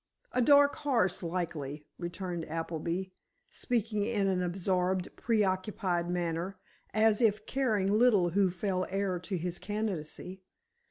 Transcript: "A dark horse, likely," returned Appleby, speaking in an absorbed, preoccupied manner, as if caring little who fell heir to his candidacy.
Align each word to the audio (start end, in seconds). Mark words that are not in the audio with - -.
"A 0.31 0.41
dark 0.41 0.77
horse, 0.77 1.21
likely," 1.21 1.85
returned 1.99 2.49
Appleby, 2.49 3.11
speaking 3.51 4.03
in 4.03 4.25
an 4.25 4.41
absorbed, 4.41 5.15
preoccupied 5.15 6.09
manner, 6.09 6.57
as 6.91 7.21
if 7.21 7.45
caring 7.45 7.85
little 7.85 8.29
who 8.31 8.49
fell 8.49 8.87
heir 8.89 9.19
to 9.19 9.37
his 9.37 9.59
candidacy. 9.59 10.41